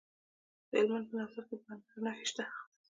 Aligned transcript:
د 0.69 0.71
هلمند 0.79 1.05
په 1.09 1.13
نوزاد 1.17 1.45
کې 1.47 1.55
د 1.59 1.61
مرمرو 1.67 2.03
نښې 2.05 2.25
شته. 2.31 2.43